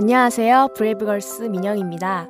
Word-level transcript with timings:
안녕하세요. 0.00 0.68
브레이브걸스 0.76 1.42
민영입니다. 1.42 2.28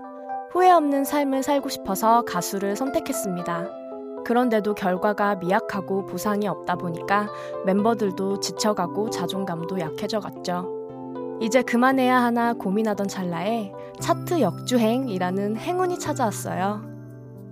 후회 0.52 0.70
없는 0.70 1.04
삶을 1.04 1.42
살고 1.42 1.68
싶어서 1.68 2.22
가수를 2.22 2.76
선택했습니다. 2.76 3.68
그런데도 4.24 4.74
결과가 4.74 5.34
미약하고 5.34 6.06
보상이 6.06 6.48
없다 6.48 6.76
보니까 6.76 7.29
멤버들도 7.66 8.40
지쳐가고 8.40 9.11
자존감도 9.11 9.80
약해져 9.80 10.18
갔죠. 10.18 10.66
이제 11.43 11.61
그만해야 11.61 12.22
하나 12.22 12.54
고민하던 12.54 13.07
찰나에 13.07 13.71
차트 14.00 14.40
역주행이라는 14.40 15.58
행운이 15.58 15.98
찾아왔어요. 15.98 16.80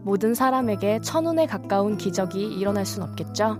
모든 0.02 0.32
사람에게 0.32 1.00
천운에 1.02 1.44
가까운 1.44 1.98
기적이 1.98 2.54
일어날 2.54 2.86
순 2.86 3.02
없겠죠? 3.02 3.58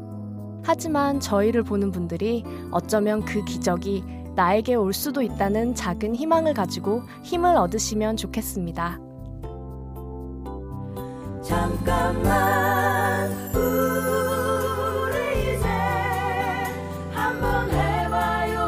하지만 0.65 1.21
저희를 1.21 1.65
보는 1.65 1.91
분들이 1.91 2.45
어쩌면 2.71 3.27
그 3.27 3.45
기적이 3.45 4.03
나에게 4.37 4.75
올 4.75 4.93
수도 4.93 5.23
있다는 5.23 5.75
작은 5.75 6.15
희망을 6.15 6.55
가지고 6.55 7.03
힘을 7.25 7.57
얻으시면 7.57 8.17
좋겠습니다. 8.19 9.01
잠깐만 11.43 13.31
우리 13.55 13.97
이제 15.55 15.69
한번 17.13 17.71
해봐요 17.71 18.61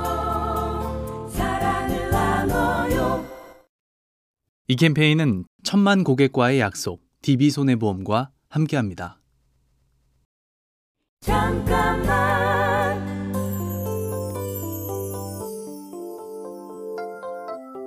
사랑을 1.28 2.10
나눠요 2.10 3.24
이 4.68 4.76
캠페인은 4.76 5.44
천만 5.64 6.02
고객과의 6.04 6.60
약속 6.60 7.02
DB손해보험과 7.22 8.30
함께합니다. 8.48 9.20
잠깐만 11.20 12.37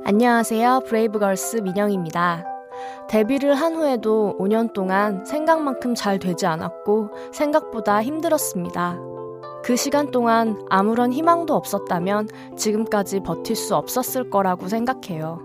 안녕하세요. 0.04 0.82
브레이브걸스 0.88 1.58
민영입니다. 1.58 2.44
데뷔를 3.08 3.54
한 3.54 3.76
후에도 3.76 4.36
5년 4.40 4.74
동안 4.74 5.24
생각만큼 5.26 5.94
잘 5.94 6.18
되지 6.18 6.48
않았고 6.48 7.12
생각보다 7.32 8.02
힘들었습니다. 8.02 8.98
그 9.64 9.76
시간 9.76 10.10
동안 10.10 10.66
아무런 10.72 11.14
희망도 11.14 11.54
없었다면 11.54 12.30
지금까지 12.58 13.20
버틸 13.20 13.56
수 13.56 13.76
없었을 13.76 14.32
거라고 14.32 14.68
생각해요. 14.68 15.40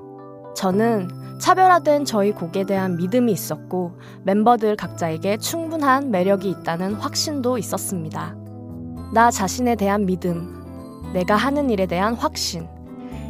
저는 0.56 1.10
차별화된 1.38 2.06
저희 2.06 2.32
곡에 2.32 2.64
대한 2.64 2.96
믿음이 2.96 3.30
있었고 3.30 3.92
멤버들 4.22 4.76
각자에게 4.76 5.36
충분한 5.36 6.10
매력이 6.10 6.48
있다는 6.48 6.94
확신도 6.94 7.58
있었습니다. 7.58 8.34
나 9.12 9.30
자신에 9.30 9.76
대한 9.76 10.06
믿음, 10.06 11.12
내가 11.12 11.36
하는 11.36 11.68
일에 11.68 11.84
대한 11.84 12.14
확신. 12.14 12.66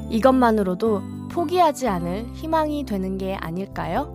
이것만으로도 0.09 1.16
포기하지 1.37 1.87
않을 1.87 2.31
희망이 2.33 2.87
되는 2.87 3.19
게 3.19 3.35
아닐까요? 3.35 4.11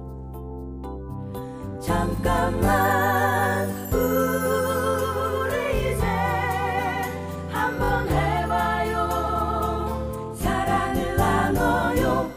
잠깐만 1.80 3.70
우리 3.94 5.54
이제 5.94 6.04
한번 7.48 8.10
해봐요 8.10 9.06
사랑을 10.36 11.16
나눠요 11.16 12.32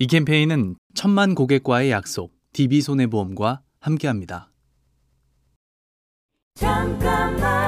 이 0.00 0.08
캠페인은 0.08 0.74
천만 0.96 1.36
고객과의 1.36 1.92
약속 1.92 2.32
DB손해보험과 2.52 3.60
함께합니다. 3.78 4.50
잠깐만 6.56 7.65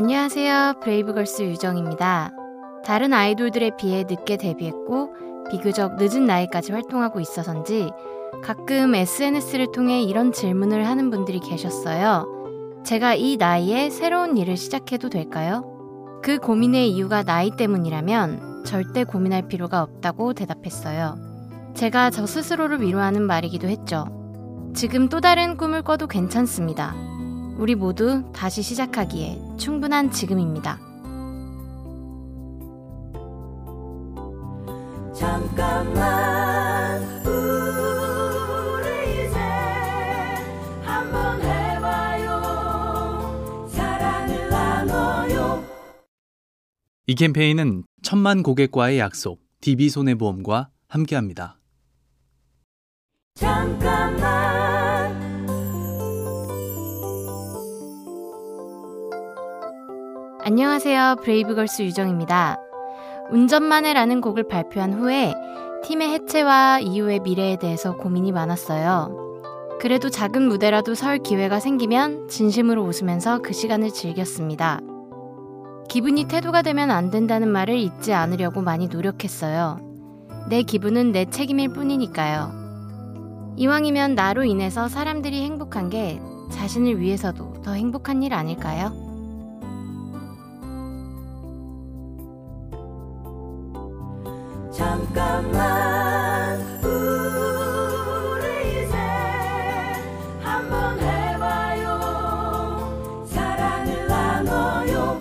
안녕하세요. 0.00 0.74
브레이브걸스 0.80 1.42
유정입니다. 1.42 2.30
다른 2.84 3.12
아이돌들에 3.12 3.72
비해 3.76 4.04
늦게 4.08 4.36
데뷔했고 4.36 5.12
비교적 5.50 5.96
늦은 5.96 6.24
나이까지 6.24 6.70
활동하고 6.70 7.18
있어서인지 7.18 7.90
가끔 8.40 8.94
SNS를 8.94 9.72
통해 9.72 10.00
이런 10.00 10.30
질문을 10.30 10.86
하는 10.86 11.10
분들이 11.10 11.40
계셨어요. 11.40 12.28
제가 12.84 13.16
이 13.16 13.38
나이에 13.38 13.90
새로운 13.90 14.36
일을 14.36 14.56
시작해도 14.56 15.10
될까요? 15.10 15.64
그 16.22 16.38
고민의 16.38 16.90
이유가 16.90 17.24
나이 17.24 17.50
때문이라면 17.50 18.62
절대 18.66 19.02
고민할 19.02 19.48
필요가 19.48 19.82
없다고 19.82 20.32
대답했어요. 20.32 21.16
제가 21.74 22.10
저 22.10 22.24
스스로를 22.24 22.82
위로하는 22.82 23.22
말이기도 23.22 23.66
했죠. 23.66 24.06
지금 24.76 25.08
또 25.08 25.20
다른 25.20 25.56
꿈을 25.56 25.82
꿔도 25.82 26.06
괜찮습니다. 26.06 27.07
우리 27.58 27.74
모두 27.74 28.22
다시 28.32 28.62
시작하기에 28.62 29.56
충분한 29.56 30.12
지금입니다. 30.12 30.78
잠깐만 35.12 37.02
우리 37.26 39.26
이제 39.26 39.38
한번 40.84 41.42
해봐요 41.42 42.38
사랑을 43.68 44.48
나눠요 44.48 45.64
이 47.08 47.16
캠페인은 47.16 47.82
천만 48.02 48.44
고객과의 48.44 49.00
약속 49.00 49.40
DB손해보험과 49.60 50.70
함께합니다. 50.86 51.58
잠깐만 53.34 54.47
안녕하세요. 60.50 61.16
브레이브걸스 61.24 61.82
유정입니다. 61.82 62.56
운전만 63.30 63.84
해라는 63.84 64.22
곡을 64.22 64.48
발표한 64.48 64.94
후에 64.94 65.34
팀의 65.84 66.08
해체와 66.08 66.80
이후의 66.80 67.20
미래에 67.20 67.56
대해서 67.56 67.98
고민이 67.98 68.32
많았어요. 68.32 69.42
그래도 69.78 70.08
작은 70.08 70.48
무대라도 70.48 70.94
설 70.94 71.18
기회가 71.18 71.60
생기면 71.60 72.28
진심으로 72.28 72.82
웃으면서 72.82 73.40
그 73.42 73.52
시간을 73.52 73.90
즐겼습니다. 73.90 74.80
기분이 75.90 76.24
태도가 76.24 76.62
되면 76.62 76.90
안 76.90 77.10
된다는 77.10 77.48
말을 77.48 77.76
잊지 77.76 78.14
않으려고 78.14 78.62
많이 78.62 78.88
노력했어요. 78.88 79.80
내 80.48 80.62
기분은 80.62 81.12
내 81.12 81.26
책임일 81.26 81.74
뿐이니까요. 81.74 83.54
이왕이면 83.58 84.14
나로 84.14 84.44
인해서 84.44 84.88
사람들이 84.88 85.42
행복한 85.42 85.90
게 85.90 86.18
자신을 86.50 87.00
위해서도 87.00 87.60
더 87.60 87.74
행복한 87.74 88.22
일 88.22 88.32
아닐까요? 88.32 89.07
잠깐만 94.78 96.60
우리 96.84 98.46
이제 98.84 98.96
한번 100.40 101.00
해봐요 101.00 101.98
사랑을 103.26 104.06
나눠요 104.06 105.20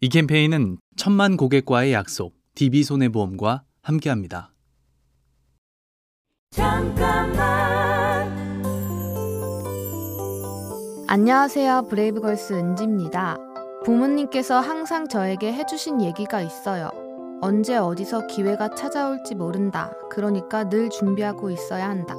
이 0.00 0.08
캠페인은 0.08 0.78
천만 0.96 1.36
고객과의 1.36 1.92
약속 1.92 2.36
DB손해보험과 2.54 3.64
함께합니다. 3.82 4.52
잠깐만 6.52 8.32
안녕하세요 11.08 11.88
브레이브걸스 11.90 12.52
은지입니다. 12.52 13.38
부모님께서 13.84 14.60
항상 14.60 15.08
저에게 15.08 15.52
해주신 15.52 16.00
얘기가 16.00 16.40
있어요. 16.40 16.92
언제 17.44 17.76
어디서 17.76 18.26
기회가 18.26 18.74
찾아올지 18.74 19.34
모른다. 19.34 19.92
그러니까 20.08 20.66
늘 20.70 20.88
준비하고 20.88 21.50
있어야 21.50 21.90
한다. 21.90 22.14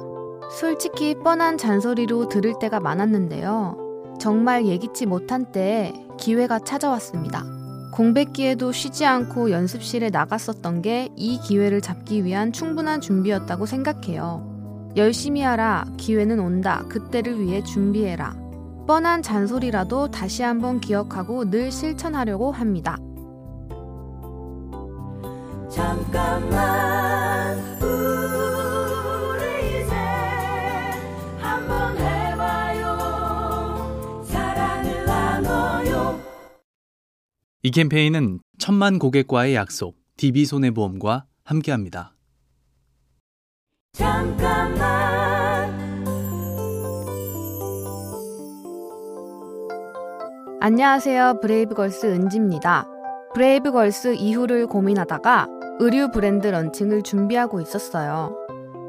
솔직히 0.52 1.16
뻔한 1.16 1.58
잔소리로 1.58 2.28
들을 2.28 2.54
때가 2.60 2.78
많았는데요. 2.78 3.76
정말 4.20 4.66
예기치 4.66 5.06
못한 5.06 5.50
때에 5.50 5.92
기회가 6.16 6.60
찾아왔습니다. 6.60 7.44
공백기에도 7.92 8.70
쉬지 8.70 9.04
않고 9.04 9.50
연습실에 9.50 10.10
나갔었던 10.10 10.82
게 10.82 11.08
이 11.16 11.40
기회를 11.40 11.80
잡기 11.80 12.24
위한 12.24 12.52
충분한 12.52 13.00
준비였다고 13.00 13.66
생각해요. 13.66 14.92
열심히 14.96 15.42
하라. 15.42 15.86
기회는 15.96 16.38
온다. 16.38 16.84
그때를 16.88 17.40
위해 17.40 17.64
준비해라. 17.64 18.36
뻔한 18.86 19.22
잔소리라도 19.22 20.08
다시 20.12 20.44
한번 20.44 20.80
기억하고 20.80 21.50
늘 21.50 21.72
실천하려고 21.72 22.52
합니다. 22.52 22.96
이 37.66 37.70
캠페인은 37.72 38.38
천만 38.58 39.00
고객과의 39.00 39.56
약속 39.56 39.96
DB손해보험과 40.18 41.24
함께합니다. 41.42 42.14
잠깐만 43.92 44.78
안녕하세요. 50.60 51.40
브레이브걸스 51.40 52.06
은지입니다. 52.06 52.86
브레이브걸스 53.34 54.14
이후를 54.14 54.68
고민하다가 54.68 55.55
의류 55.78 56.10
브랜드 56.10 56.46
launching을 56.46 57.02
준비하고 57.02 57.60
있었어요. 57.60 58.34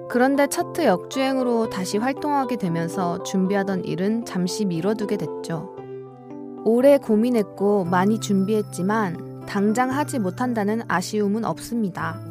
그런데 0.09 0.47
차트 0.47 0.85
역주행으로 0.85 1.69
다시 1.69 1.97
활동하게 1.97 2.55
되면서 2.55 3.21
준비하던 3.23 3.83
일은 3.83 4.23
잠시 4.23 4.63
미뤄두게 4.63 5.17
됐죠. 5.17 5.75
오래 6.63 6.97
고민했고 6.97 7.85
많이 7.85 8.19
준비했지만 8.19 9.45
당장 9.47 9.91
하지 9.91 10.19
못한다는 10.19 10.81
아쉬움은 10.87 11.43
없습니다. 11.43 12.21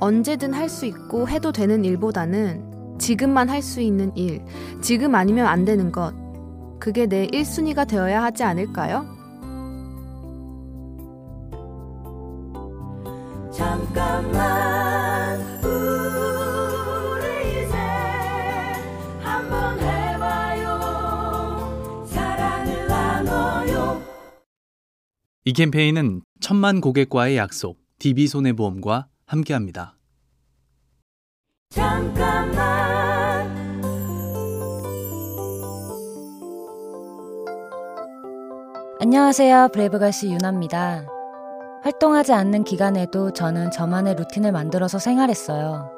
언제든 0.00 0.52
할 0.54 0.68
수 0.68 0.86
있고 0.86 1.28
해도 1.28 1.50
되는 1.50 1.84
일보다는 1.84 2.96
지금만 2.98 3.48
할 3.48 3.62
수 3.62 3.80
있는 3.80 4.16
일, 4.16 4.44
지금 4.80 5.14
아니면 5.16 5.46
안 5.46 5.64
되는 5.64 5.90
것, 5.90 6.14
그게 6.78 7.06
내 7.06 7.26
1순위가 7.26 7.88
되어야 7.88 8.22
하지 8.22 8.44
않을까요? 8.44 9.06
잠깐만 13.58 15.40
우리 15.64 17.26
이제 17.64 17.76
한번 19.20 19.80
해봐요 19.80 20.78
사랑을 22.06 22.86
나눠요 22.86 24.00
이 25.44 25.52
캠페인은 25.52 26.22
천만 26.40 26.80
고객과의 26.80 27.36
약속, 27.36 27.80
DB손해보험과 27.98 29.08
함께합니다. 29.26 29.96
잠깐만 31.70 32.58
안녕하세요. 39.00 39.70
브레이브걸스 39.72 40.26
유나입니다. 40.26 41.17
활동하지 41.82 42.32
않는 42.32 42.64
기간에도 42.64 43.32
저는 43.32 43.70
저만의 43.70 44.16
루틴을 44.16 44.52
만들어서 44.52 44.98
생활했어요. 44.98 45.90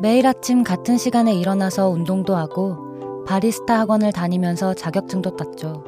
매일 0.00 0.26
아침 0.26 0.64
같은 0.64 0.96
시간에 0.96 1.34
일어나서 1.34 1.88
운동도 1.88 2.34
하고 2.36 3.24
바리스타 3.26 3.78
학원을 3.80 4.12
다니면서 4.12 4.74
자격증도 4.74 5.36
땄죠. 5.36 5.84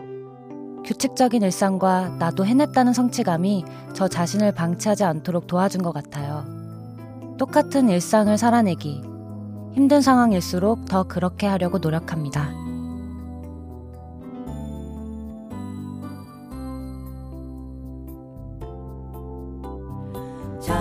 규칙적인 0.85 1.43
일상과 1.43 2.17
나도 2.19 2.45
해냈다는 2.45 2.93
성취감이 2.93 3.65
저 3.95 4.09
자신을 4.09 4.53
방치하지 4.53 5.05
않도록 5.05 5.47
도와준 5.47 5.83
것 5.83 5.93
같아요. 5.93 6.45
똑같은 7.39 7.89
일상을 7.89 8.37
살아내기. 8.37 9.03
힘든 9.73 10.03
상황일수록 10.03 10.85
더 10.85 11.05
그렇게 11.05 11.47
하려고 11.47 11.79
노력합니다. 11.79 12.62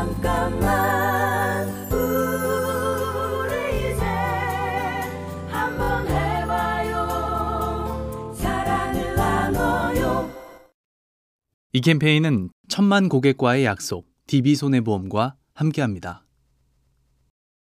잠깐만. 0.01 1.69
우리 1.91 3.53
이제 3.93 4.03
한번 5.47 6.07
해봐요. 6.07 6.95
사랑을 8.35 9.15
나눠요. 9.15 10.31
이 11.73 11.81
캠페인은 11.81 12.49
천만 12.67 13.09
고객과의 13.09 13.63
약속, 13.65 14.07
DB손해보험과 14.25 15.35
함께합니다. 15.53 16.25